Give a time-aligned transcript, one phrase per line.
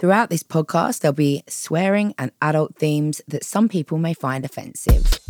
[0.00, 5.20] Throughout this podcast, there'll be swearing and adult themes that some people may find offensive.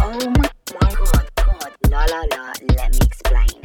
[0.00, 0.50] Oh my,
[0.80, 3.60] god, god, la la la, let me explain.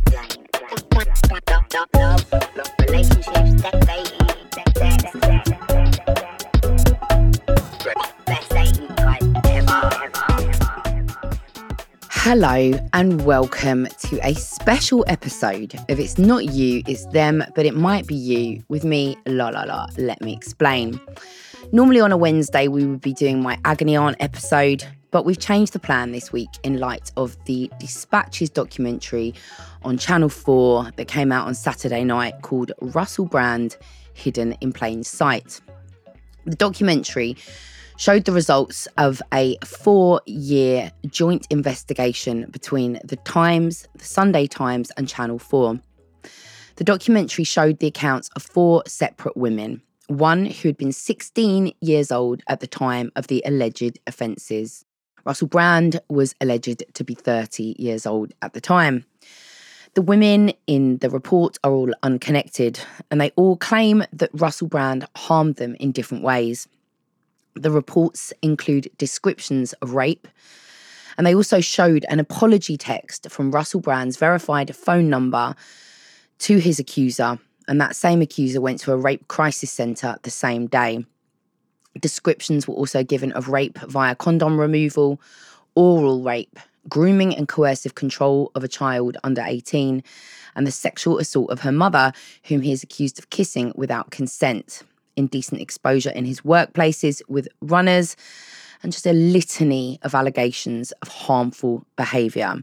[12.27, 17.75] Hello, and welcome to a special episode of It's Not You, It's Them, but it
[17.75, 19.85] might be you with me, La La La.
[19.95, 20.99] Let me explain.
[21.71, 25.73] Normally on a Wednesday, we would be doing my Agony Aunt episode, but we've changed
[25.73, 29.35] the plan this week in light of the Dispatches documentary
[29.83, 33.77] on Channel 4 that came out on Saturday night called Russell Brand
[34.15, 35.61] Hidden in Plain Sight.
[36.45, 37.37] The documentary
[37.97, 44.91] showed the results of a four year joint investigation between the Times, the Sunday Times,
[44.97, 45.79] and Channel 4.
[46.75, 52.11] The documentary showed the accounts of four separate women, one who had been 16 years
[52.11, 54.83] old at the time of the alleged offences.
[55.23, 59.05] Russell Brand was alleged to be 30 years old at the time.
[59.93, 62.79] The women in the report are all unconnected,
[63.09, 66.67] and they all claim that Russell Brand harmed them in different ways.
[67.55, 70.27] The reports include descriptions of rape,
[71.17, 75.55] and they also showed an apology text from Russell Brand's verified phone number
[76.39, 80.67] to his accuser, and that same accuser went to a rape crisis centre the same
[80.67, 81.05] day.
[81.99, 85.21] Descriptions were also given of rape via condom removal,
[85.75, 90.03] oral rape, grooming and coercive control of a child under 18,
[90.57, 92.11] and the sexual assault of her mother,
[92.43, 94.83] whom he is accused of kissing without consent,
[95.15, 98.15] indecent exposure in his workplaces with runners,
[98.83, 102.61] and just a litany of allegations of harmful behaviour.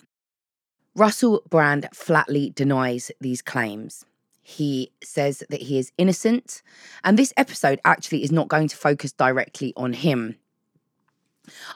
[0.94, 4.04] Russell Brand flatly denies these claims.
[4.42, 6.62] He says that he is innocent,
[7.04, 10.36] and this episode actually is not going to focus directly on him.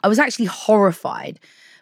[0.03, 1.39] I was actually horrified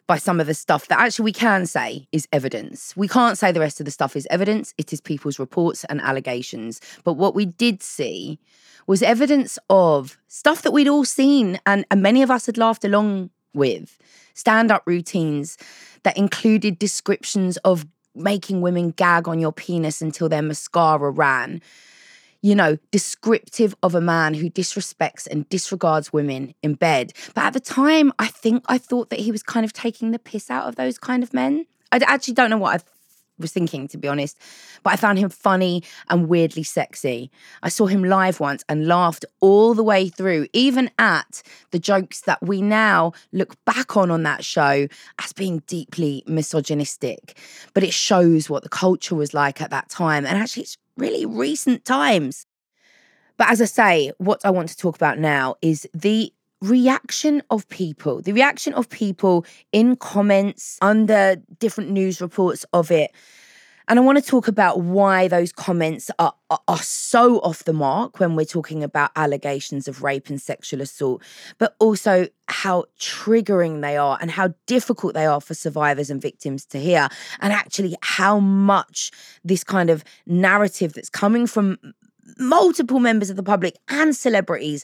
[0.07, 2.95] by some of the stuff that actually we can say is evidence.
[2.95, 5.99] We can't say the rest of the stuff is evidence, it is people's reports and
[6.01, 6.79] allegations.
[7.03, 8.39] But what we did see
[8.87, 12.85] was evidence of stuff that we'd all seen and, and many of us had laughed
[12.85, 13.97] along with
[14.35, 15.57] stand up routines
[16.03, 21.61] that included descriptions of making women gag on your penis until their mascara ran.
[22.45, 27.11] You know, descriptive of a man who disrespects and disregards women in bed.
[27.33, 30.19] But at the time, I think I thought that he was kind of taking the
[30.19, 31.65] piss out of those kind of men.
[31.91, 32.83] I actually don't know what I
[33.39, 34.37] was thinking, to be honest,
[34.83, 37.31] but I found him funny and weirdly sexy.
[37.63, 41.41] I saw him live once and laughed all the way through, even at
[41.71, 47.39] the jokes that we now look back on on that show as being deeply misogynistic.
[47.73, 50.27] But it shows what the culture was like at that time.
[50.27, 52.45] And actually, it's really recent times.
[53.37, 57.67] But as I say, what I want to talk about now is the reaction of
[57.69, 63.11] people, the reaction of people in comments under different news reports of it.
[63.87, 67.73] And I want to talk about why those comments are, are, are, so off the
[67.73, 71.21] mark when we're talking about allegations of rape and sexual assault,
[71.57, 76.65] but also how triggering they are and how difficult they are for survivors and victims
[76.65, 77.09] to hear.
[77.41, 79.11] And actually, how much
[79.43, 81.77] this kind of narrative that's coming from
[82.37, 84.83] multiple members of the public and celebrities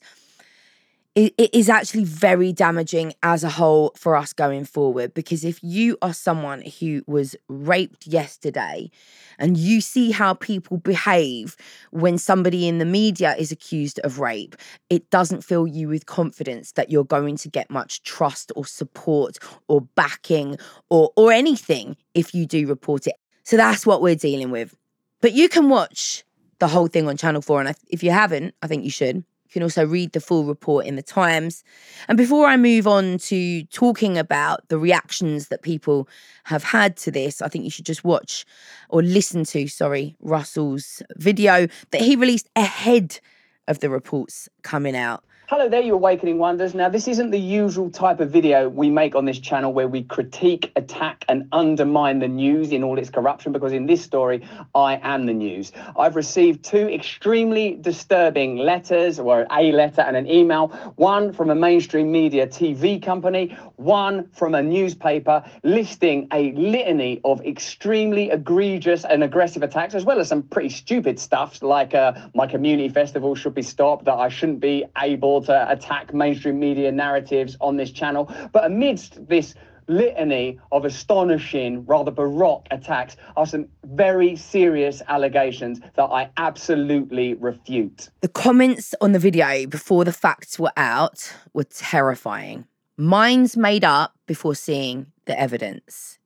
[1.16, 5.97] it, is actually very damaging as a whole for us going forward because if you
[6.01, 8.89] are someone who was raped yesterday
[9.38, 11.57] and you see how people behave
[11.91, 14.55] when somebody in the media is accused of rape
[14.89, 19.38] it doesn't fill you with confidence that you're going to get much trust or support
[19.67, 20.57] or backing
[20.89, 23.16] or or anything if you do report it.
[23.43, 24.75] So that's what we're dealing with.
[25.19, 26.23] But you can watch
[26.59, 29.63] the whole thing on channel 4 and if you haven't i think you should can
[29.63, 31.63] also read the full report in the Times.
[32.07, 36.07] And before I move on to talking about the reactions that people
[36.45, 38.45] have had to this, I think you should just watch
[38.90, 43.19] or listen to, sorry, Russell's video that he released ahead
[43.67, 45.23] of the reports coming out.
[45.52, 46.74] Hello there, you Awakening Wonders.
[46.74, 50.02] Now, this isn't the usual type of video we make on this channel where we
[50.03, 54.98] critique, attack, and undermine the news in all its corruption, because in this story, I
[55.03, 55.74] am the news.
[56.00, 61.56] I've received two extremely disturbing letters, or a letter and an email, one from a
[61.56, 69.22] mainstream media TV company, one from a newspaper, listing a litany of extremely egregious and
[69.22, 73.53] aggressive attacks, as well as some pretty stupid stuff like uh, my community festival should
[73.53, 78.34] be stopped, that I shouldn't be able to attack mainstream media narratives on this channel.
[78.52, 79.55] But amidst this
[79.88, 88.09] litany of astonishing, rather baroque attacks are some very serious allegations that I absolutely refute.
[88.22, 92.66] The comments on the video before the facts were out were terrifying.
[92.97, 96.20] Minds made up before seeing the evidence.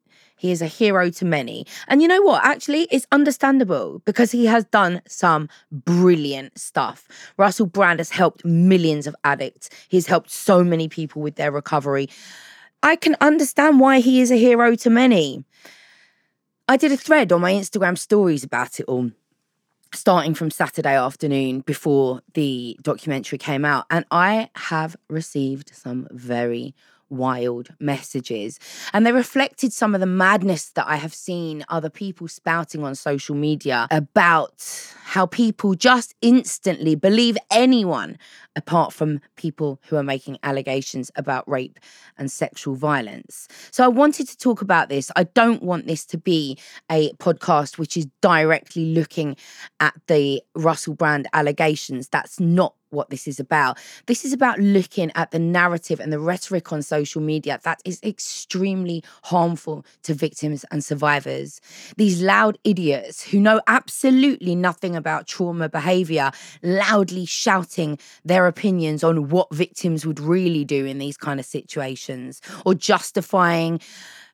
[0.45, 1.65] He is a hero to many.
[1.88, 2.45] And you know what?
[2.45, 7.07] Actually, it's understandable because he has done some brilliant stuff.
[7.36, 12.09] Russell Brand has helped millions of addicts, he's helped so many people with their recovery.
[12.83, 15.44] I can understand why he is a hero to many.
[16.68, 19.09] I did a thread on my Instagram stories about it all,
[19.95, 23.88] starting from Saturday afternoon before the documentary came out.
[23.89, 26.75] And I have received some very
[27.09, 28.59] wild messages.
[28.93, 32.95] And they reflected some of the madness that I have seen other people spouting on
[32.95, 38.17] social media about how people just instantly believe anyone
[38.57, 41.79] apart from people who are making allegations about rape
[42.17, 43.47] and sexual violence.
[43.71, 45.12] So I wanted to talk about this.
[45.15, 46.57] I don't want this to be
[46.91, 49.38] a podcast which is directly looking
[49.79, 52.09] at the Russell Brand allegations.
[52.09, 53.77] That's not what this is about.
[54.07, 58.00] This is about looking at the narrative and the rhetoric on social media that is
[58.03, 61.59] extremely harmful to victims and survivors.
[61.97, 66.31] These loud idiots who know absolutely nothing about trauma behavior
[66.63, 72.41] loudly shouting their opinions on what victims would really do in these kind of situations
[72.65, 73.79] or justifying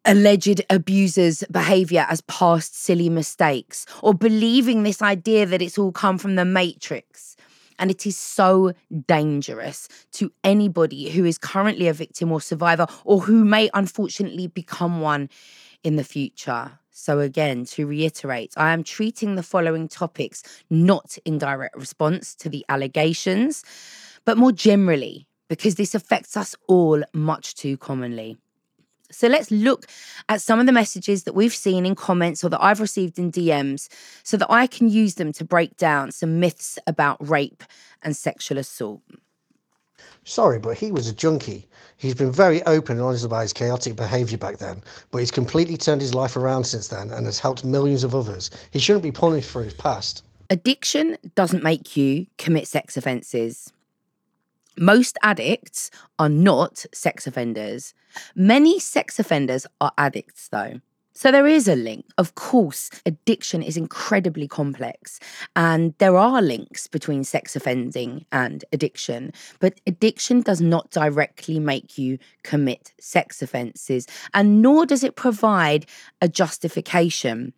[0.05, 6.17] alleged abusers' behavior as past silly mistakes or believing this idea that it's all come
[6.17, 7.35] from the matrix.
[7.79, 8.73] And it is so
[9.07, 15.01] dangerous to anybody who is currently a victim or survivor or who may unfortunately become
[15.01, 15.29] one
[15.83, 16.79] in the future.
[16.91, 22.49] So, again, to reiterate, I am treating the following topics not in direct response to
[22.49, 23.63] the allegations,
[24.25, 28.37] but more generally, because this affects us all much too commonly.
[29.09, 29.87] So let's look
[30.29, 33.31] at some of the messages that we've seen in comments or that I've received in
[33.31, 33.89] DMs
[34.23, 37.63] so that I can use them to break down some myths about rape
[38.01, 39.01] and sexual assault.
[40.23, 41.67] Sorry, but he was a junkie.
[41.97, 45.77] He's been very open and honest about his chaotic behaviour back then, but he's completely
[45.77, 48.49] turned his life around since then and has helped millions of others.
[48.71, 50.23] He shouldn't be punished for his past.
[50.49, 53.71] Addiction doesn't make you commit sex offences.
[54.77, 57.93] Most addicts are not sex offenders.
[58.35, 60.81] Many sex offenders are addicts, though.
[61.21, 62.05] So there is a link.
[62.17, 65.19] Of course, addiction is incredibly complex,
[65.55, 71.95] and there are links between sex offending and addiction, but addiction does not directly make
[71.95, 75.85] you commit sex offenses, and nor does it provide
[76.23, 77.53] a justification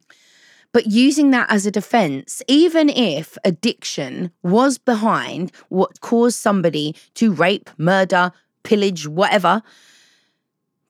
[0.74, 7.32] but using that as a defense, even if addiction was behind what caused somebody to
[7.32, 8.32] rape, murder,
[8.64, 9.62] pillage, whatever,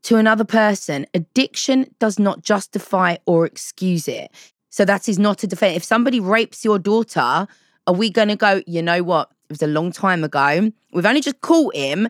[0.04, 4.32] to another person, addiction does not justify or excuse it.
[4.70, 5.78] So that is not a defense.
[5.78, 7.48] If somebody rapes your daughter,
[7.88, 9.30] are we going to go, you know what?
[9.50, 10.72] It was a long time ago.
[10.94, 12.08] We've only just caught him,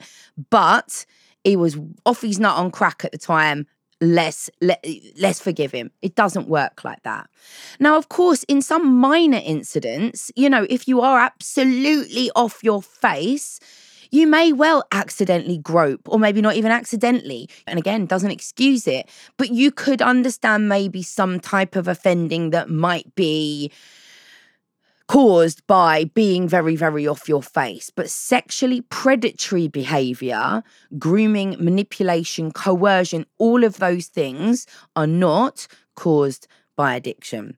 [0.50, 1.06] but
[1.44, 3.68] he was off his nut on crack at the time
[4.02, 4.86] let's let,
[5.18, 7.30] let's forgive him it doesn't work like that
[7.80, 12.82] now of course in some minor incidents you know if you are absolutely off your
[12.82, 13.62] face
[14.14, 19.10] you may well accidentally grope or maybe not even accidentally and again doesn't excuse it
[19.38, 23.72] but you could understand maybe some type of offending that might be
[25.08, 27.92] caused by being very, very off your face.
[27.94, 30.64] But sexually predatory behavior,
[30.98, 34.66] grooming, manipulation, coercion, all of those things
[34.96, 37.58] are not caused by addiction.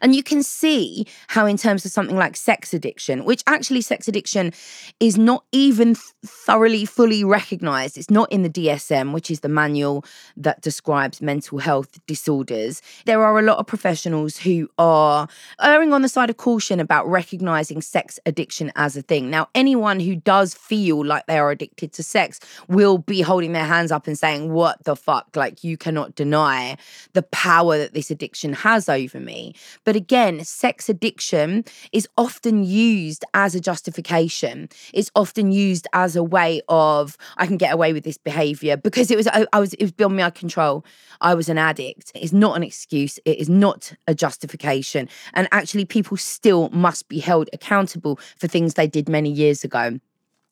[0.00, 4.08] And you can see how, in terms of something like sex addiction, which actually sex
[4.08, 4.52] addiction
[5.00, 10.04] is not even thoroughly, fully recognized, it's not in the DSM, which is the manual
[10.36, 12.82] that describes mental health disorders.
[13.06, 15.28] There are a lot of professionals who are
[15.60, 19.30] erring on the side of caution about recognizing sex addiction as a thing.
[19.30, 23.64] Now, anyone who does feel like they are addicted to sex will be holding their
[23.64, 25.28] hands up and saying, What the fuck?
[25.34, 26.76] Like, you cannot deny
[27.12, 29.54] the power that this addiction has over me.
[29.84, 34.68] But again, sex addiction is often used as a justification.
[34.92, 39.10] It's often used as a way of I can get away with this behavior because
[39.10, 40.84] it was I, I was it was beyond my control.
[41.20, 42.12] I was an addict.
[42.14, 43.18] It's not an excuse.
[43.24, 45.08] It is not a justification.
[45.32, 49.98] And actually, people still must be held accountable for things they did many years ago.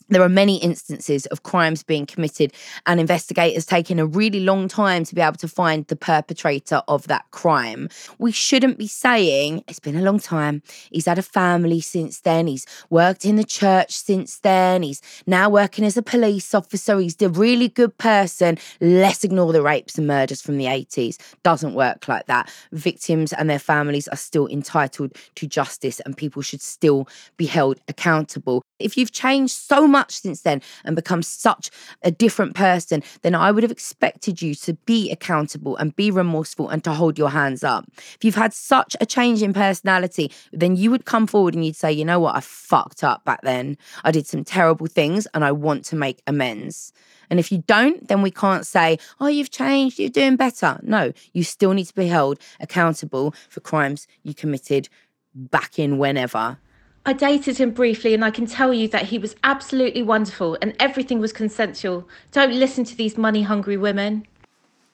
[0.09, 2.53] There are many instances of crimes being committed
[2.87, 7.07] and investigators taking a really long time to be able to find the perpetrator of
[7.09, 7.89] that crime.
[8.19, 10.63] We shouldn't be saying, it's been a long time.
[10.91, 12.47] He's had a family since then.
[12.47, 14.83] He's worked in the church since then.
[14.83, 16.99] He's now working as a police officer.
[16.99, 18.59] He's a really good person.
[18.81, 21.19] Let's ignore the rapes and murders from the 80s.
[21.43, 22.51] Doesn't work like that.
[22.73, 27.81] Victims and their families are still entitled to justice and people should still be held
[27.89, 28.63] accountable.
[28.79, 31.71] If you've changed so much since then and become such
[32.03, 36.69] a different person, then I would have expected you to be accountable and be remorseful
[36.69, 37.85] and to hold your hands up.
[37.97, 41.77] If you've had such a change in personality, then you would come forward and you'd
[41.77, 43.77] say, you know what, I fucked up back then.
[44.03, 46.93] I did some terrible things and I want to make amends.
[47.31, 50.79] And if you don't, then we can't say, oh, you've changed, you're doing better.
[50.83, 54.89] No, you still need to be held accountable for crimes you committed
[55.35, 56.59] back in whenever.
[57.05, 60.75] I dated him briefly, and I can tell you that he was absolutely wonderful and
[60.79, 62.09] everything was consensual.
[62.31, 64.27] Don't listen to these money hungry women.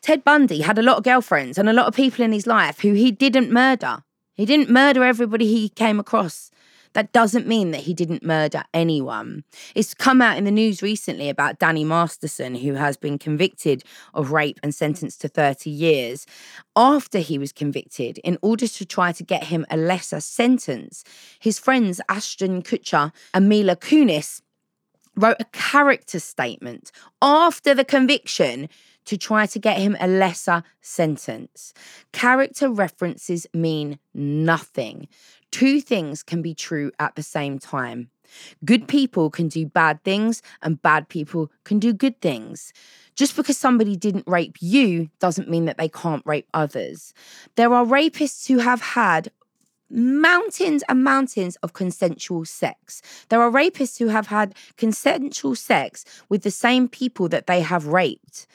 [0.00, 2.80] Ted Bundy had a lot of girlfriends and a lot of people in his life
[2.80, 4.04] who he didn't murder.
[4.32, 6.50] He didn't murder everybody he came across.
[6.94, 9.44] That doesn't mean that he didn't murder anyone.
[9.74, 14.32] It's come out in the news recently about Danny Masterson, who has been convicted of
[14.32, 16.26] rape and sentenced to 30 years.
[16.76, 21.04] After he was convicted, in order to try to get him a lesser sentence,
[21.38, 24.42] his friends Ashton Kutcher and Mila Kunis
[25.16, 28.68] wrote a character statement after the conviction
[29.04, 31.72] to try to get him a lesser sentence.
[32.12, 35.08] Character references mean nothing.
[35.50, 38.10] Two things can be true at the same time.
[38.64, 42.72] Good people can do bad things, and bad people can do good things.
[43.16, 47.14] Just because somebody didn't rape you doesn't mean that they can't rape others.
[47.56, 49.30] There are rapists who have had
[49.90, 53.00] mountains and mountains of consensual sex.
[53.30, 57.86] There are rapists who have had consensual sex with the same people that they have
[57.86, 58.46] raped.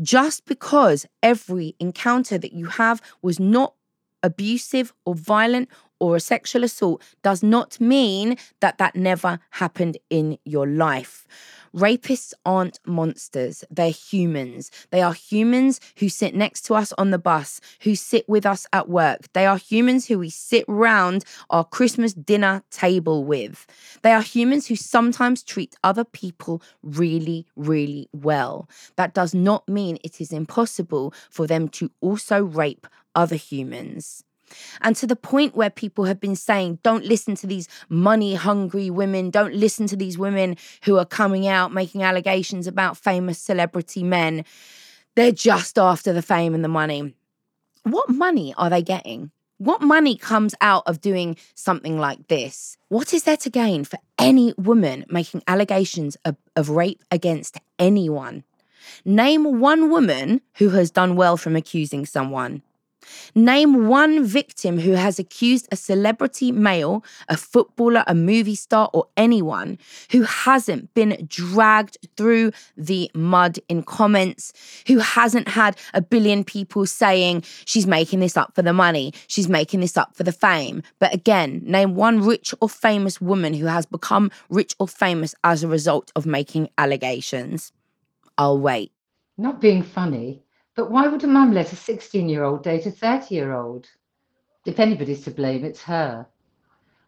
[0.00, 3.74] Just because every encounter that you have was not
[4.22, 5.68] abusive or violent
[6.00, 11.26] or a sexual assault does not mean that that never happened in your life.
[11.74, 14.70] Rapists aren't monsters, they're humans.
[14.90, 18.66] They are humans who sit next to us on the bus, who sit with us
[18.72, 19.32] at work.
[19.32, 23.66] They are humans who we sit round our Christmas dinner table with.
[24.02, 28.68] They are humans who sometimes treat other people really, really well.
[28.96, 34.24] That does not mean it is impossible for them to also rape other humans.
[34.80, 38.90] And to the point where people have been saying, don't listen to these money hungry
[38.90, 44.02] women, don't listen to these women who are coming out making allegations about famous celebrity
[44.02, 44.44] men.
[45.14, 47.14] They're just after the fame and the money.
[47.82, 49.30] What money are they getting?
[49.58, 52.76] What money comes out of doing something like this?
[52.88, 58.44] What is there to gain for any woman making allegations of, of rape against anyone?
[59.04, 62.62] Name one woman who has done well from accusing someone.
[63.34, 69.06] Name one victim who has accused a celebrity male, a footballer, a movie star, or
[69.16, 69.78] anyone
[70.10, 74.52] who hasn't been dragged through the mud in comments,
[74.86, 79.48] who hasn't had a billion people saying she's making this up for the money, she's
[79.48, 80.82] making this up for the fame.
[80.98, 85.62] But again, name one rich or famous woman who has become rich or famous as
[85.62, 87.72] a result of making allegations.
[88.36, 88.92] I'll wait.
[89.36, 90.42] Not being funny,
[90.78, 93.88] but why would a mum let a 16 year old date a 30 year old?
[94.64, 96.24] If anybody's to blame, it's her.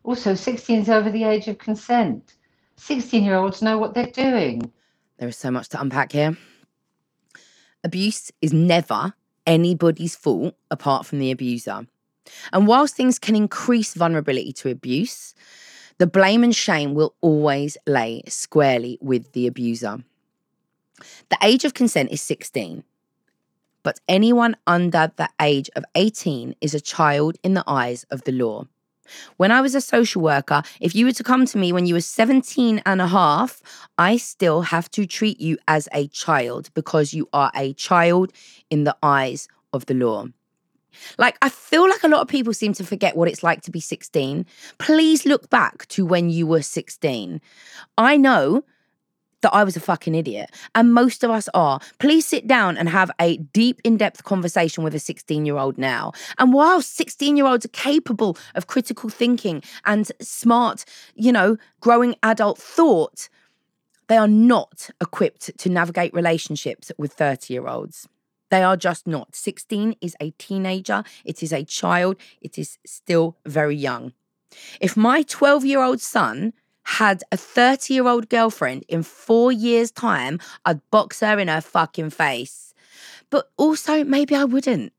[0.03, 2.35] Also, 16 is over the age of consent.
[2.75, 4.73] 16 year olds know what they're doing.
[5.19, 6.37] There is so much to unpack here.
[7.85, 9.15] Abuse is never
[9.47, 11.87] anybody's fault apart from the abuser.
[12.53, 15.33] And whilst things can increase vulnerability to abuse,
[15.99, 20.03] the blame and shame will always lay squarely with the abuser.
[21.29, 22.83] The age of consent is 16
[23.83, 28.33] but anyone under the age of 18 is a child in the eyes of the
[28.33, 28.67] law.
[29.37, 31.95] When I was a social worker, if you were to come to me when you
[31.95, 33.61] were 17 and a half,
[33.99, 38.33] I still have to treat you as a child because you are a child
[38.71, 40.27] in the eyes of the law.
[41.19, 43.71] Like, I feel like a lot of people seem to forget what it's like to
[43.71, 44.45] be 16.
[44.79, 47.41] Please look back to when you were 16.
[47.97, 48.65] I know
[49.43, 50.51] that I was a fucking idiot.
[50.75, 51.81] And most of us are.
[51.99, 55.79] Please sit down and have a deep, in depth conversation with a 16 year old
[55.79, 56.13] now.
[56.39, 62.15] And while 16 year olds are capable of critical thinking and smart, you know, growing
[62.23, 63.29] adult thought,
[64.09, 68.09] they are not equipped to navigate relationships with 30 year olds.
[68.51, 69.37] They are just not.
[69.37, 74.13] 16 is a teenager, it is a child, it is still very young.
[74.81, 76.53] If my 12 year old son
[76.91, 81.61] had a 30 year old girlfriend in four years' time, I'd box her in her
[81.61, 82.75] fucking face.
[83.31, 84.93] But also, maybe I wouldn't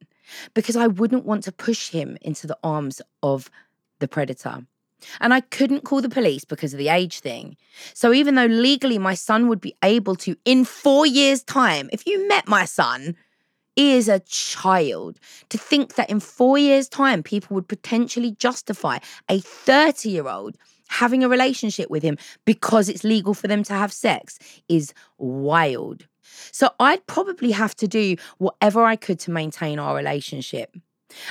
[0.53, 3.51] because I wouldn't want to push him into the arms of
[3.99, 4.65] the predator.
[5.19, 7.57] And I couldn't call the police because of the age thing.
[7.93, 12.07] So even though legally my son would be able to, in four years' time, if
[12.07, 13.17] you met my son,
[13.75, 15.19] he is a child.
[15.49, 20.55] To think that in four years' time, people would potentially justify a 30 year old
[20.91, 26.05] having a relationship with him because it's legal for them to have sex is wild.
[26.51, 30.75] So I'd probably have to do whatever I could to maintain our relationship.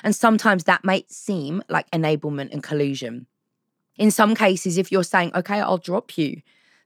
[0.03, 3.27] And sometimes that might seem like enablement and collusion.
[3.97, 6.41] In some cases, if you're saying, okay, I'll drop you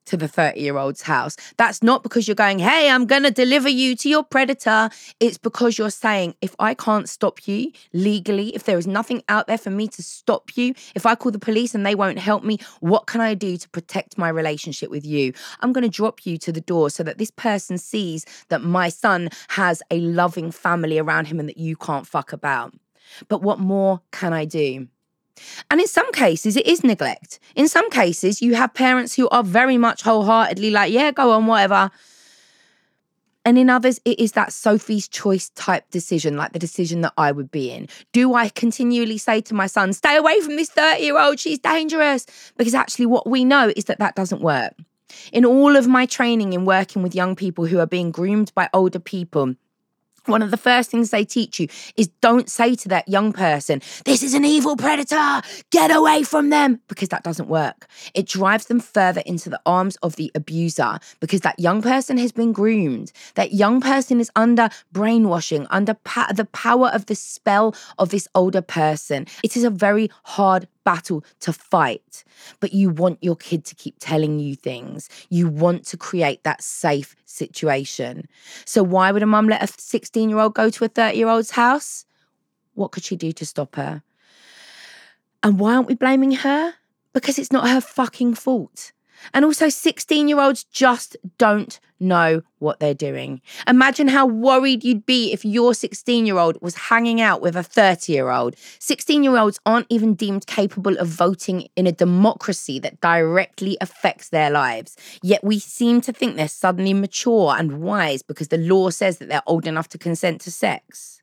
[0.06, 3.30] to the 30 year old's house, that's not because you're going, hey, I'm going to
[3.30, 4.90] deliver you to your predator.
[5.20, 9.46] It's because you're saying, if I can't stop you legally, if there is nothing out
[9.46, 12.44] there for me to stop you, if I call the police and they won't help
[12.44, 15.32] me, what can I do to protect my relationship with you?
[15.60, 18.88] I'm going to drop you to the door so that this person sees that my
[18.88, 22.74] son has a loving family around him and that you can't fuck about.
[23.28, 24.88] But what more can I do?
[25.70, 27.38] And in some cases, it is neglect.
[27.54, 31.46] In some cases, you have parents who are very much wholeheartedly like, yeah, go on,
[31.46, 31.90] whatever.
[33.44, 37.30] And in others, it is that Sophie's choice type decision, like the decision that I
[37.30, 37.88] would be in.
[38.12, 41.58] Do I continually say to my son, stay away from this 30 year old, she's
[41.58, 42.24] dangerous?
[42.56, 44.72] Because actually, what we know is that that doesn't work.
[45.32, 48.68] In all of my training in working with young people who are being groomed by
[48.72, 49.54] older people,
[50.26, 53.82] one of the first things they teach you is don't say to that young person,
[54.04, 57.86] This is an evil predator, get away from them, because that doesn't work.
[58.14, 62.32] It drives them further into the arms of the abuser because that young person has
[62.32, 63.12] been groomed.
[63.34, 68.28] That young person is under brainwashing, under pa- the power of the spell of this
[68.34, 69.26] older person.
[69.42, 72.24] It is a very hard battle to fight,
[72.60, 75.08] but you want your kid to keep telling you things.
[75.30, 78.28] You want to create that safe situation.
[78.64, 81.28] So, why would a mum let a 16 year old go to a 30 year
[81.28, 82.04] old's house?
[82.74, 84.02] What could she do to stop her?
[85.42, 86.74] And why aren't we blaming her?
[87.12, 88.92] Because it's not her fucking fault.
[89.32, 93.40] And also, 16 year olds just don't know what they're doing.
[93.66, 97.62] Imagine how worried you'd be if your 16 year old was hanging out with a
[97.62, 98.56] 30 year old.
[98.78, 104.28] 16 year olds aren't even deemed capable of voting in a democracy that directly affects
[104.28, 104.96] their lives.
[105.22, 109.28] Yet we seem to think they're suddenly mature and wise because the law says that
[109.28, 111.22] they're old enough to consent to sex.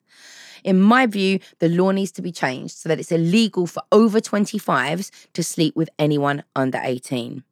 [0.64, 4.20] In my view, the law needs to be changed so that it's illegal for over
[4.20, 7.44] 25s to sleep with anyone under 18.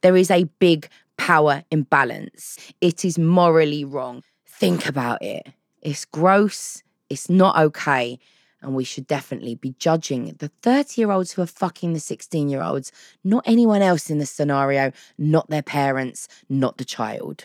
[0.00, 2.56] There is a big power imbalance.
[2.80, 4.22] It is morally wrong.
[4.46, 5.46] Think about it.
[5.82, 6.82] It's gross.
[7.10, 8.18] It's not okay.
[8.60, 12.48] And we should definitely be judging the 30 year olds who are fucking the 16
[12.48, 12.90] year olds,
[13.22, 17.44] not anyone else in the scenario, not their parents, not the child.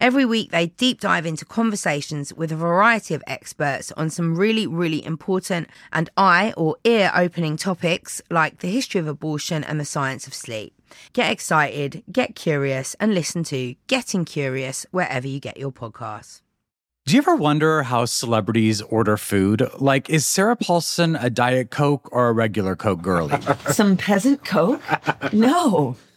[0.00, 4.64] Every week, they deep dive into conversations with a variety of experts on some really,
[4.64, 9.84] really important and eye or ear opening topics like the history of abortion and the
[9.84, 10.72] science of sleep.
[11.14, 16.42] Get excited, get curious, and listen to Getting Curious wherever you get your podcasts.
[17.04, 19.68] Do you ever wonder how celebrities order food?
[19.78, 23.40] Like, is Sarah Paulson a Diet Coke or a regular Coke girlie?
[23.70, 24.80] Some peasant Coke?
[25.32, 25.96] No.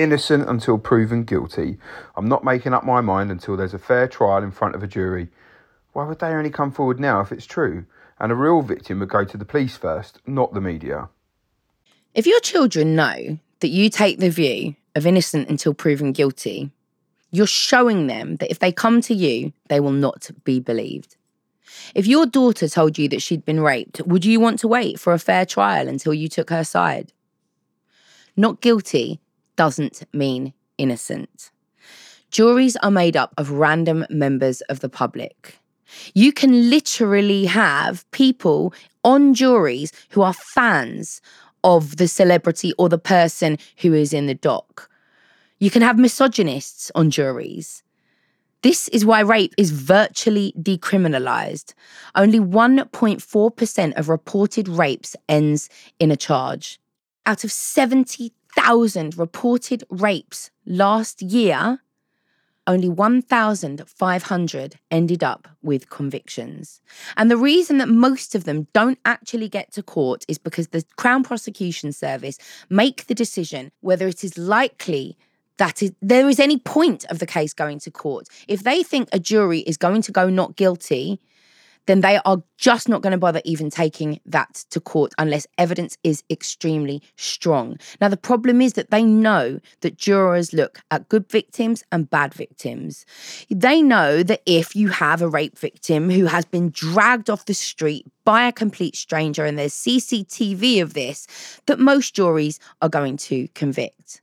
[0.00, 1.76] Innocent until proven guilty.
[2.16, 4.86] I'm not making up my mind until there's a fair trial in front of a
[4.86, 5.28] jury.
[5.92, 7.84] Why would they only come forward now if it's true?
[8.18, 11.10] And a real victim would go to the police first, not the media.
[12.14, 16.70] If your children know that you take the view of innocent until proven guilty,
[17.30, 21.16] you're showing them that if they come to you, they will not be believed.
[21.94, 25.12] If your daughter told you that she'd been raped, would you want to wait for
[25.12, 27.12] a fair trial until you took her side?
[28.34, 29.20] Not guilty
[29.60, 31.50] doesn't mean innocent.
[32.30, 35.58] Juries are made up of random members of the public.
[36.14, 38.72] You can literally have people
[39.04, 41.20] on juries who are fans
[41.62, 44.88] of the celebrity or the person who is in the dock.
[45.58, 47.82] You can have misogynists on juries.
[48.62, 51.74] This is why rape is virtually decriminalized.
[52.14, 55.68] Only 1.4% of reported rapes ends
[55.98, 56.80] in a charge.
[57.26, 57.52] Out of
[58.54, 61.80] 70,000 reported rapes last year,
[62.66, 66.80] only 1,500 ended up with convictions.
[67.16, 70.84] And the reason that most of them don't actually get to court is because the
[70.96, 75.16] Crown Prosecution Service make the decision whether it is likely
[75.56, 78.28] that there is any point of the case going to court.
[78.48, 81.20] If they think a jury is going to go not guilty,
[81.90, 85.98] then they are just not going to bother even taking that to court unless evidence
[86.04, 87.76] is extremely strong.
[88.00, 92.32] Now, the problem is that they know that jurors look at good victims and bad
[92.32, 93.04] victims.
[93.50, 97.54] They know that if you have a rape victim who has been dragged off the
[97.54, 101.26] street by a complete stranger and there's CCTV of this,
[101.66, 104.22] that most juries are going to convict.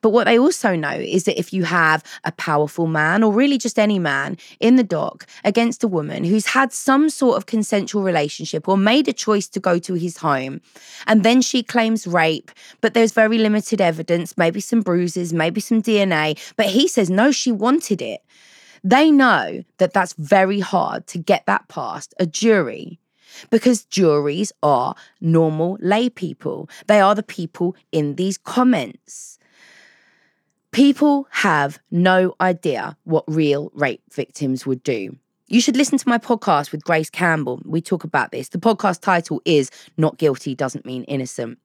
[0.00, 3.58] But what they also know is that if you have a powerful man, or really
[3.58, 8.02] just any man, in the dock against a woman who's had some sort of consensual
[8.02, 10.60] relationship or made a choice to go to his home,
[11.06, 15.82] and then she claims rape, but there's very limited evidence, maybe some bruises, maybe some
[15.82, 18.22] DNA, but he says, no, she wanted it.
[18.84, 22.98] They know that that's very hard to get that past a jury
[23.50, 26.68] because juries are normal lay people.
[26.86, 29.38] They are the people in these comments.
[30.72, 35.14] People have no idea what real rape victims would do.
[35.48, 37.60] You should listen to my podcast with Grace Campbell.
[37.66, 38.48] We talk about this.
[38.48, 41.58] The podcast title is Not Guilty Doesn't Mean Innocent.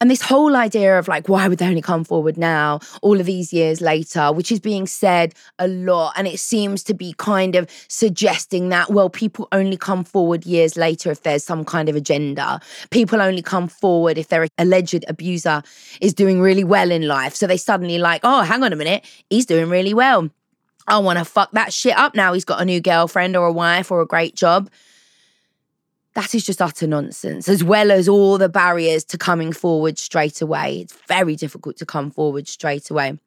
[0.00, 3.26] And this whole idea of like, why would they only come forward now, all of
[3.26, 6.14] these years later, which is being said a lot.
[6.16, 10.76] And it seems to be kind of suggesting that, well, people only come forward years
[10.76, 12.60] later if there's some kind of agenda.
[12.90, 15.62] People only come forward if their alleged abuser
[16.00, 17.34] is doing really well in life.
[17.34, 20.28] So they suddenly like, oh, hang on a minute, he's doing really well.
[20.88, 22.32] I want to fuck that shit up now.
[22.32, 24.68] He's got a new girlfriend or a wife or a great job
[26.14, 30.40] that is just utter nonsense, as well as all the barriers to coming forward straight
[30.42, 30.80] away.
[30.80, 33.18] It's very difficult to come forward straight away.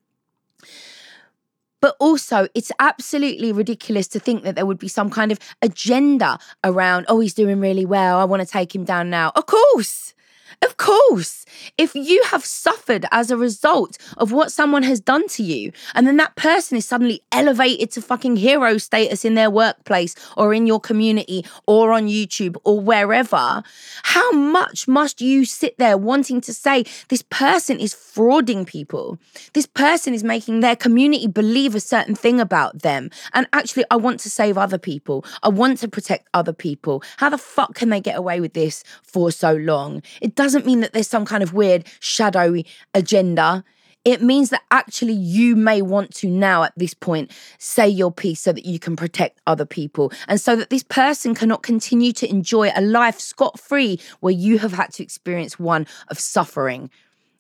[1.82, 6.40] But also, it's absolutely ridiculous to think that there would be some kind of agenda
[6.64, 8.20] around, oh, he's doing really well.
[8.20, 9.32] I want to take him down now.
[9.36, 10.14] Of course.
[10.62, 11.45] Of course,
[11.78, 16.08] if you have suffered as a result of what someone has done to you, and
[16.08, 20.68] then that person is suddenly elevated to fucking hero status in their workplace or in
[20.68, 23.64] your community or on YouTube or wherever,
[24.04, 29.18] how much must you sit there wanting to say, this person is frauding people?
[29.54, 33.10] This person is making their community believe a certain thing about them.
[33.34, 35.26] And actually, I want to save other people.
[35.44, 37.04] I want to protect other people.
[37.18, 40.02] How the fuck can they get away with this for so long?
[40.22, 43.64] It doesn't mean that there's some kind of weird shadowy agenda.
[44.04, 48.40] It means that actually you may want to now at this point say your piece
[48.40, 52.30] so that you can protect other people and so that this person cannot continue to
[52.30, 56.92] enjoy a life scot free where you have had to experience one of suffering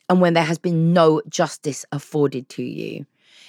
[0.09, 3.05] and when there has been no justice afforded to you.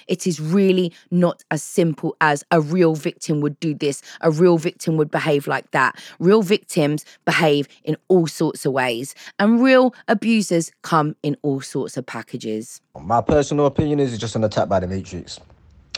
[0.07, 4.57] It is really not as simple as a real victim would do this, a real
[4.57, 5.99] victim would behave like that.
[6.19, 11.97] Real victims behave in all sorts of ways, and real abusers come in all sorts
[11.97, 12.81] of packages.
[12.99, 15.39] My personal opinion is it's just an attack by the Matrix.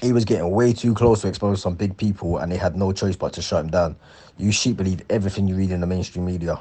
[0.02, 2.92] He was getting way too close to expose some big people, and they had no
[2.92, 3.96] choice but to shut him down.
[4.38, 6.60] You sheep believe everything you read in the mainstream media.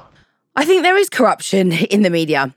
[0.55, 2.53] I think there is corruption in the media.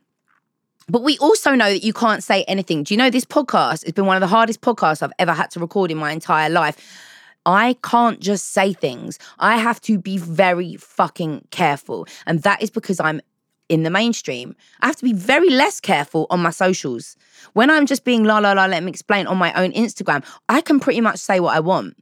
[0.93, 2.83] But we also know that you can't say anything.
[2.83, 5.51] Do you know this podcast has been one of the hardest podcasts I've ever had
[5.53, 6.77] to record in my entire life?
[7.47, 9.19] I can't just say things.
[9.39, 12.07] I have to be very fucking careful.
[12.27, 13.23] And that is because I'm
[13.71, 14.55] in the mainstream.
[14.83, 17.17] I have to be very less careful on my socials.
[17.55, 20.61] When I'm just being la la la, let me explain on my own Instagram, I
[20.61, 21.97] can pretty much say what I want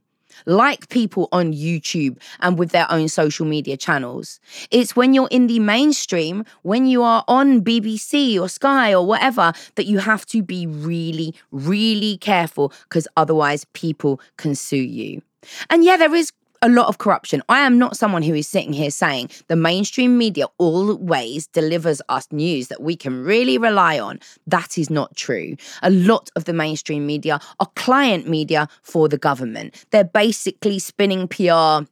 [0.45, 4.39] like people on YouTube and with their own social media channels.
[4.69, 9.53] It's when you're in the mainstream, when you are on BBC or Sky or whatever,
[9.75, 15.21] that you have to be really, really careful because otherwise people can sue you.
[15.69, 17.41] And yeah, there is a lot of corruption.
[17.49, 22.27] I am not someone who is sitting here saying the mainstream media always delivers us
[22.31, 24.19] news that we can really rely on.
[24.45, 25.55] That is not true.
[25.81, 29.85] A lot of the mainstream media are client media for the government.
[29.89, 31.85] They're basically spinning PR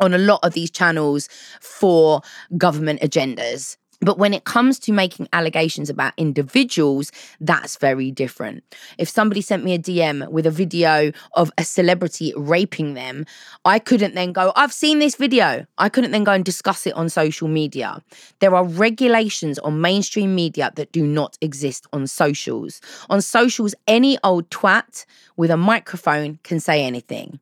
[0.00, 1.28] on a lot of these channels
[1.60, 2.20] for
[2.58, 8.64] government agendas But when it comes to making allegations about individuals, that's very different.
[8.98, 13.26] If somebody sent me a DM with a video of a celebrity raping them,
[13.64, 15.66] I couldn't then go, I've seen this video.
[15.78, 18.02] I couldn't then go and discuss it on social media.
[18.40, 22.80] There are regulations on mainstream media that do not exist on socials.
[23.10, 25.04] On socials, any old twat
[25.36, 27.40] with a microphone can say anything.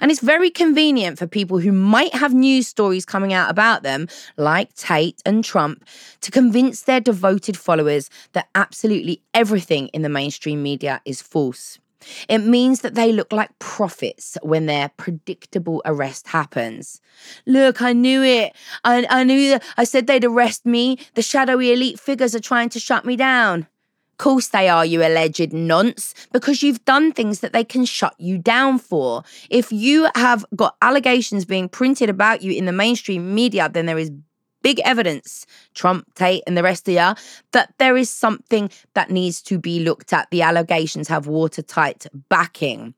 [0.00, 4.08] And it's very convenient for people who might have news stories coming out about them,
[4.36, 5.84] like Tate and Trump,
[6.20, 11.78] to convince their devoted followers that absolutely everything in the mainstream media is false.
[12.28, 17.00] It means that they look like prophets when their predictable arrest happens.
[17.46, 18.54] Look, I knew it.
[18.84, 19.64] I, I knew that.
[19.76, 20.98] I said they'd arrest me.
[21.14, 23.66] The shadowy elite figures are trying to shut me down
[24.18, 28.38] course they are, you alleged nonce, because you've done things that they can shut you
[28.38, 29.22] down for.
[29.50, 33.98] If you have got allegations being printed about you in the mainstream media, then there
[33.98, 34.10] is
[34.62, 37.14] big evidence, Trump, Tate, and the rest of you,
[37.52, 40.28] that there is something that needs to be looked at.
[40.30, 42.94] The allegations have watertight backing.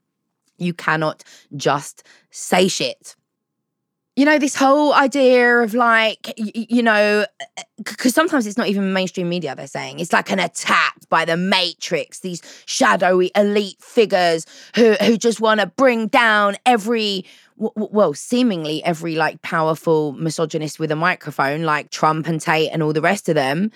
[0.57, 1.25] You cannot
[1.57, 3.15] just say shit
[4.19, 7.25] you know this whole idea of like you know
[7.77, 10.01] because sometimes it's not even mainstream media they're saying.
[10.01, 15.61] It's like an attack by the matrix these shadowy elite figures who who just want
[15.61, 17.27] to bring down every
[17.57, 22.93] well seemingly every like powerful misogynist with a microphone like trump and tate and all
[22.93, 23.71] the rest of them.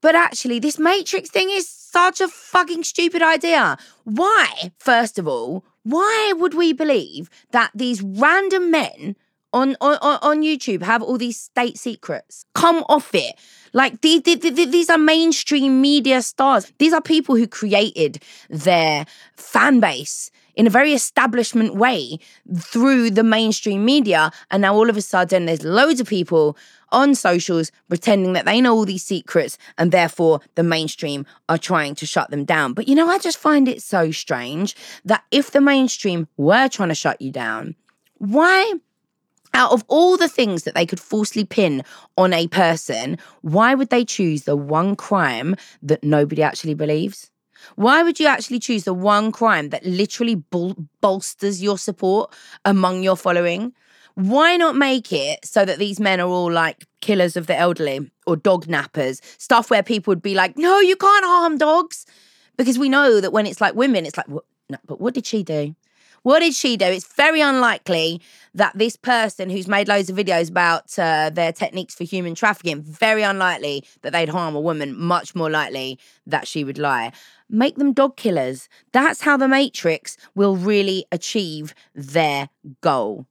[0.00, 3.76] But actually this matrix thing is such a fucking stupid idea.
[4.04, 9.16] Why first of all why would we believe that these random men
[9.52, 12.44] on, on, on YouTube have all these state secrets.
[12.54, 13.34] Come off it.
[13.72, 16.72] Like these, these are mainstream media stars.
[16.78, 22.18] These are people who created their fan base in a very establishment way
[22.58, 24.30] through the mainstream media.
[24.50, 26.56] And now all of a sudden, there's loads of people
[26.90, 31.94] on socials pretending that they know all these secrets and therefore the mainstream are trying
[31.94, 32.74] to shut them down.
[32.74, 36.90] But you know, I just find it so strange that if the mainstream were trying
[36.90, 37.74] to shut you down,
[38.18, 38.74] why
[39.54, 41.82] out of all the things that they could falsely pin
[42.16, 47.30] on a person, why would they choose the one crime that nobody actually believes?
[47.76, 52.34] Why would you actually choose the one crime that literally bol- bolsters your support
[52.64, 53.72] among your following?
[54.14, 58.10] Why not make it so that these men are all like killers of the elderly
[58.26, 62.04] or dog nappers, stuff where people would be like, no, you can't harm dogs?
[62.56, 65.42] Because we know that when it's like women, it's like, no, but what did she
[65.42, 65.74] do?
[66.22, 66.86] What did she do?
[66.86, 68.20] It's very unlikely
[68.54, 72.80] that this person who's made loads of videos about uh, their techniques for human trafficking,
[72.80, 77.12] very unlikely that they'd harm a woman, much more likely that she would lie.
[77.48, 78.68] Make them dog killers.
[78.92, 82.50] That's how the Matrix will really achieve their
[82.82, 83.26] goal.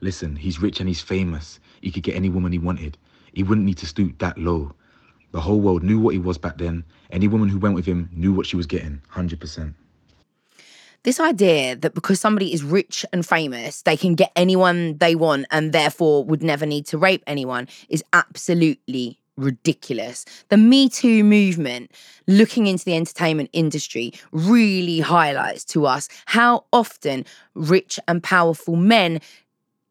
[0.00, 1.58] Listen, he's rich and he's famous.
[1.80, 2.98] He could get any woman he wanted.
[3.34, 4.72] He wouldn't need to stoop that low.
[5.32, 6.84] The whole world knew what he was back then.
[7.10, 9.74] Any woman who went with him knew what she was getting, 100%.
[11.02, 15.46] This idea that because somebody is rich and famous, they can get anyone they want
[15.50, 20.26] and therefore would never need to rape anyone is absolutely ridiculous.
[20.50, 21.90] The Me Too movement,
[22.26, 29.20] looking into the entertainment industry, really highlights to us how often rich and powerful men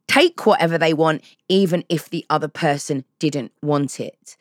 [0.07, 4.37] take whatever they want, even if the other person didn't want it.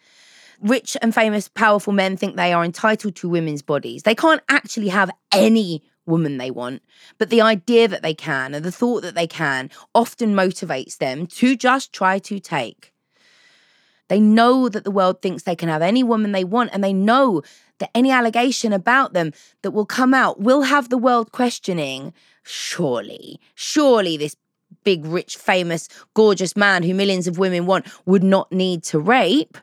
[0.61, 4.03] Rich and famous, powerful men think they are entitled to women's bodies.
[4.03, 6.83] They can't actually have any woman they want.
[7.19, 11.27] But the idea that they can and the thought that they can often motivates them
[11.27, 12.93] to just try to take.
[14.09, 16.95] They know that the world thinks they can have any woman they want, and they
[16.95, 17.43] know
[17.79, 23.39] that any allegation about them that will come out will have the world questioning surely,
[23.55, 24.35] surely this
[24.85, 29.59] big, rich, famous, gorgeous man who millions of women want would not need to rape.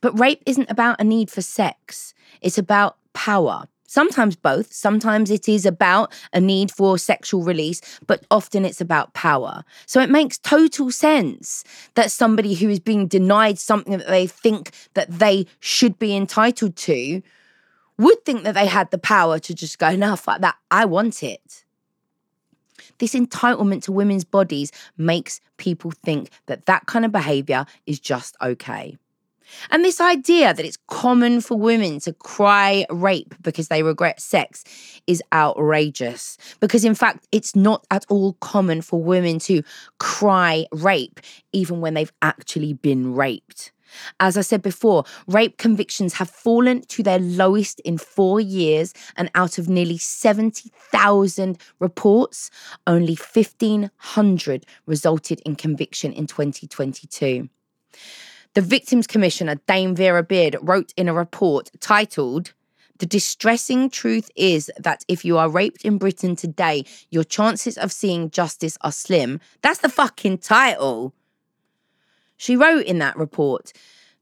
[0.00, 3.66] But rape isn't about a need for sex, it's about power.
[3.86, 4.72] Sometimes both.
[4.72, 9.64] Sometimes it is about a need for sexual release, but often it's about power.
[9.86, 14.70] So it makes total sense that somebody who is being denied something that they think
[14.94, 17.22] that they should be entitled to
[17.98, 21.22] would think that they had the power to just go, no, fuck that, I want
[21.22, 21.64] it.
[22.98, 28.36] This entitlement to women's bodies makes people think that that kind of behavior is just
[28.42, 28.96] okay.
[29.70, 34.64] And this idea that it's common for women to cry rape because they regret sex
[35.06, 36.38] is outrageous.
[36.60, 39.62] Because in fact, it's not at all common for women to
[39.98, 41.20] cry rape
[41.52, 43.72] even when they've actually been raped.
[44.20, 49.30] As I said before, rape convictions have fallen to their lowest in four years, and
[49.34, 52.50] out of nearly 70,000 reports,
[52.86, 57.48] only 1,500 resulted in conviction in 2022.
[58.56, 62.54] The victims commissioner, Dame Vera Baird, wrote in a report titled
[62.98, 67.92] the distressing truth is that if you are raped in Britain today, your chances of
[67.92, 69.40] seeing justice are slim.
[69.60, 71.12] That's the fucking title.
[72.38, 73.74] She wrote in that report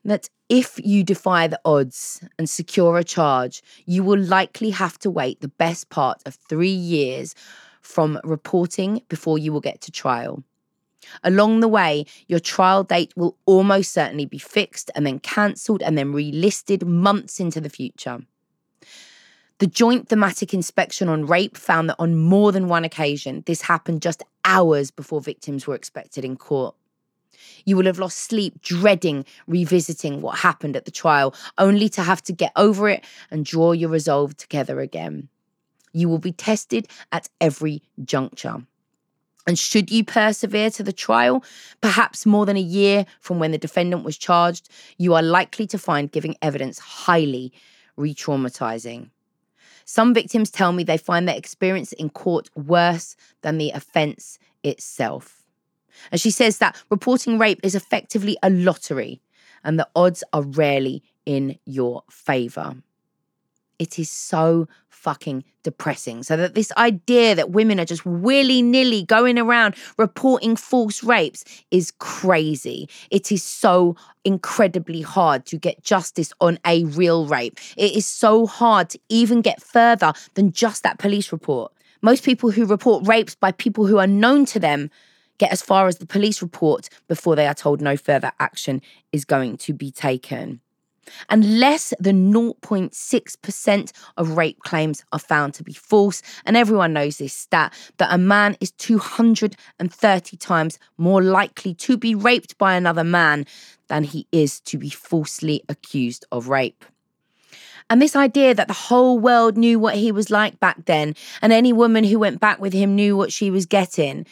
[0.04, 5.10] that if you defy the odds and secure a charge, you will likely have to
[5.12, 7.36] wait the best part of three years
[7.82, 10.42] from reporting before you will get to trial.
[11.22, 15.96] Along the way, your trial date will almost certainly be fixed and then cancelled and
[15.96, 18.20] then relisted months into the future.
[19.58, 24.02] The Joint Thematic Inspection on Rape found that on more than one occasion, this happened
[24.02, 26.74] just hours before victims were expected in court.
[27.64, 32.22] You will have lost sleep dreading revisiting what happened at the trial, only to have
[32.24, 35.28] to get over it and draw your resolve together again.
[35.92, 38.66] You will be tested at every juncture.
[39.46, 41.44] And should you persevere to the trial,
[41.80, 45.78] perhaps more than a year from when the defendant was charged, you are likely to
[45.78, 47.52] find giving evidence highly
[47.96, 49.10] re traumatizing.
[49.84, 55.44] Some victims tell me they find their experience in court worse than the offence itself.
[56.10, 59.20] And she says that reporting rape is effectively a lottery
[59.62, 62.76] and the odds are rarely in your favour.
[63.78, 64.68] It is so
[65.04, 66.22] fucking depressing.
[66.22, 71.92] So that this idea that women are just willy-nilly going around reporting false rapes is
[71.98, 72.88] crazy.
[73.10, 77.58] It is so incredibly hard to get justice on a real rape.
[77.76, 81.70] It is so hard to even get further than just that police report.
[82.00, 84.90] Most people who report rapes by people who are known to them
[85.36, 88.80] get as far as the police report before they are told no further action
[89.12, 90.60] is going to be taken
[91.28, 96.22] and less than 0.6% of rape claims are found to be false.
[96.44, 102.14] And everyone knows this stat that a man is 230 times more likely to be
[102.14, 103.46] raped by another man
[103.88, 106.84] than he is to be falsely accused of rape.
[107.90, 111.52] And this idea that the whole world knew what he was like back then, and
[111.52, 114.26] any woman who went back with him knew what she was getting.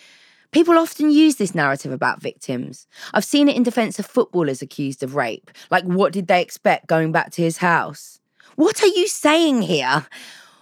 [0.52, 2.86] People often use this narrative about victims.
[3.14, 5.50] I've seen it in defense of footballers accused of rape.
[5.70, 8.20] Like, what did they expect going back to his house?
[8.56, 10.06] What are you saying here?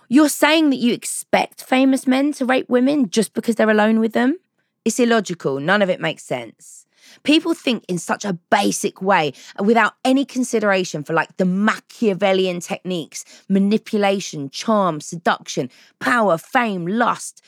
[0.08, 4.12] You're saying that you expect famous men to rape women just because they're alone with
[4.12, 4.38] them?
[4.84, 5.58] It's illogical.
[5.58, 6.86] None of it makes sense.
[7.24, 12.60] People think in such a basic way uh, without any consideration for like the Machiavellian
[12.60, 17.42] techniques, manipulation, charm, seduction, power, fame, lust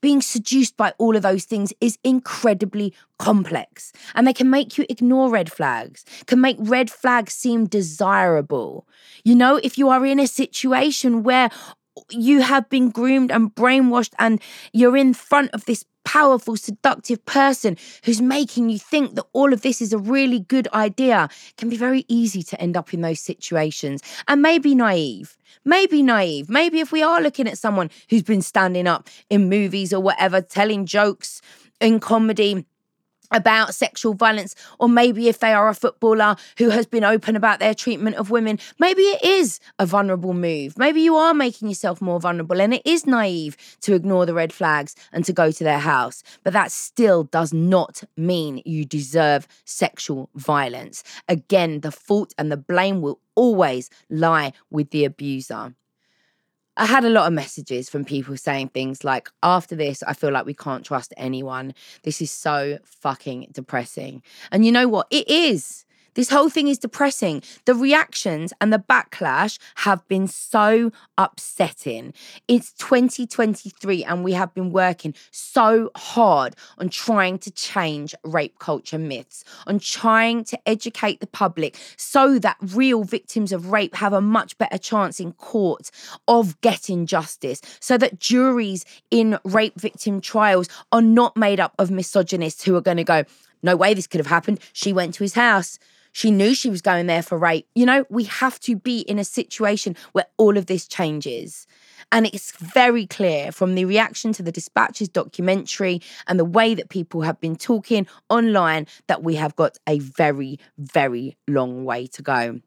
[0.00, 3.92] being seduced by all of those things is incredibly complex.
[4.14, 8.86] And they can make you ignore red flags, can make red flags seem desirable.
[9.24, 11.50] You know, if you are in a situation where
[12.10, 14.40] you have been groomed and brainwashed and
[14.72, 19.60] you're in front of this powerful, seductive person who's making you think that all of
[19.60, 23.20] this is a really good idea can be very easy to end up in those
[23.20, 25.36] situations and maybe naive.
[25.64, 26.48] Maybe naive.
[26.48, 30.40] Maybe if we are looking at someone who's been standing up in movies or whatever,
[30.40, 31.42] telling jokes
[31.80, 32.64] in comedy
[33.30, 37.58] about sexual violence, or maybe if they are a footballer who has been open about
[37.58, 40.78] their treatment of women, maybe it is a vulnerable move.
[40.78, 44.52] Maybe you are making yourself more vulnerable, and it is naive to ignore the red
[44.52, 46.22] flags and to go to their house.
[46.44, 51.02] But that still does not mean you deserve sexual violence.
[51.28, 55.74] Again, the fault and the blame will always lie with the abuser.
[56.76, 60.30] I had a lot of messages from people saying things like, after this, I feel
[60.30, 61.72] like we can't trust anyone.
[62.02, 64.22] This is so fucking depressing.
[64.52, 65.06] And you know what?
[65.10, 65.85] It is.
[66.16, 67.42] This whole thing is depressing.
[67.66, 72.14] The reactions and the backlash have been so upsetting.
[72.48, 78.98] It's 2023 and we have been working so hard on trying to change rape culture
[78.98, 84.22] myths, on trying to educate the public so that real victims of rape have a
[84.22, 85.90] much better chance in court
[86.28, 91.90] of getting justice, so that juries in rape victim trials are not made up of
[91.90, 93.22] misogynists who are going to go,
[93.62, 94.60] no way this could have happened.
[94.72, 95.78] She went to his house.
[96.16, 97.68] She knew she was going there for rape.
[97.74, 101.66] You know, we have to be in a situation where all of this changes.
[102.10, 106.88] And it's very clear from the reaction to the Dispatches documentary and the way that
[106.88, 112.22] people have been talking online that we have got a very, very long way to
[112.22, 112.60] go.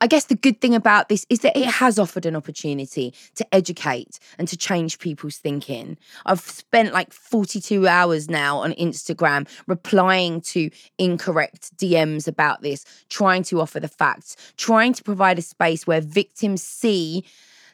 [0.00, 3.54] I guess the good thing about this is that it has offered an opportunity to
[3.54, 5.96] educate and to change people's thinking.
[6.26, 13.42] I've spent like 42 hours now on Instagram replying to incorrect DMs about this, trying
[13.44, 17.24] to offer the facts, trying to provide a space where victims see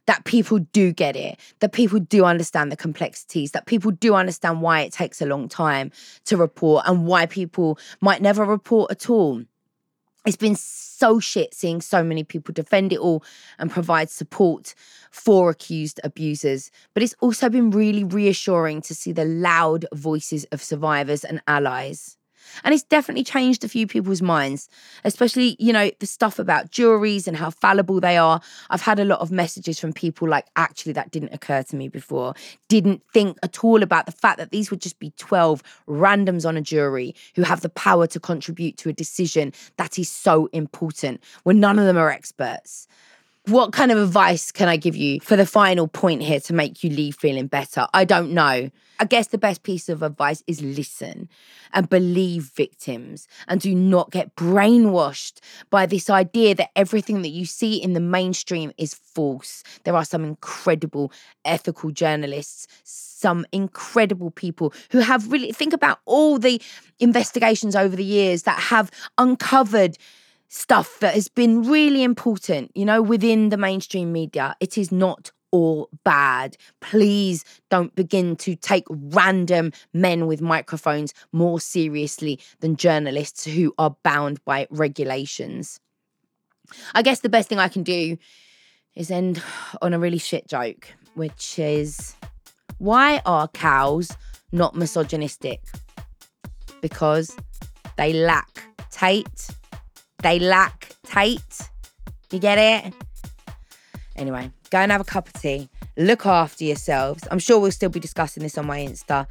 [0.07, 4.63] that people do get it, that people do understand the complexities, that people do understand
[4.63, 5.91] why it takes a long time
[6.25, 9.43] to report and why people might never report at all.
[10.27, 13.23] It's been so shit seeing so many people defend it all
[13.61, 14.75] and provide support
[15.13, 16.73] for accused abusers.
[16.95, 22.17] But it's also been really reassuring to see the loud voices of survivors and allies.
[22.65, 24.69] And it's definitely changed a few people's minds,
[25.05, 28.41] especially, you know, the stuff about juries and how fallible they are.
[28.71, 31.89] I've had a lot of messages from people like, actually, that didn't occur to me
[31.89, 32.35] before.
[32.69, 36.57] Didn't think at all about the fact that these would just be 12 randoms on
[36.57, 41.23] a jury who have the power to contribute to a decision that is so important
[41.45, 42.89] when none of them are experts.
[43.47, 46.83] What kind of advice can I give you for the final point here to make
[46.83, 47.87] you leave feeling better?
[47.95, 48.71] I don't know.
[48.99, 51.29] I guess the best piece of advice is listen
[51.73, 55.41] and believe victims and do not get brainwashed
[55.71, 59.63] by this idea that everything that you see in the mainstream is false.
[59.85, 61.13] There are some incredible
[61.45, 66.61] ethical journalists, some incredible people who have really think about all the
[66.99, 69.99] investigations over the years that have uncovered
[70.49, 74.55] stuff that has been really important, you know, within the mainstream media.
[74.61, 76.57] It is not all bad.
[76.81, 83.97] Please don't begin to take random men with microphones more seriously than journalists who are
[84.03, 85.81] bound by regulations.
[86.95, 88.17] I guess the best thing I can do
[88.95, 89.43] is end
[89.83, 92.15] on a really shit joke, which is
[92.79, 94.11] why are cows
[94.53, 95.61] not misogynistic?
[96.81, 97.37] Because
[97.97, 99.49] they lack Tate
[100.23, 101.71] they lack tate.
[102.33, 102.93] You get it?
[104.17, 105.69] Anyway, go and have a cup of tea.
[105.97, 107.27] Look after yourselves.
[107.31, 109.27] I'm sure we'll still be discussing this on my Insta.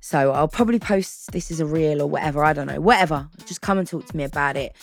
[0.00, 2.42] So I'll probably post this as a reel or whatever.
[2.44, 2.80] I don't know.
[2.80, 3.28] Whatever.
[3.44, 4.74] Just come and talk to me about it.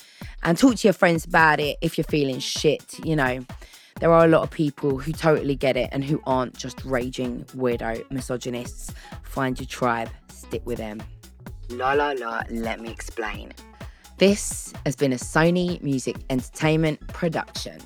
[0.42, 3.04] And talk to your friends about it if you're feeling shit.
[3.04, 3.44] You know,
[4.00, 7.44] there are a lot of people who totally get it and who aren't just raging
[7.56, 8.92] weirdo misogynists.
[9.24, 11.02] Find your tribe, stick with them.
[11.70, 13.52] La la la, let me explain.
[14.18, 17.80] This has been a Sony Music Entertainment production.